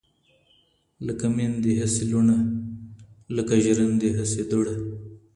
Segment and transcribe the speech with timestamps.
[1.05, 2.37] لکه میندي هسي لوڼه
[3.35, 4.75] لکه ژرندي هسي دوړه.